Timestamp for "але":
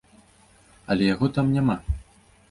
0.95-1.03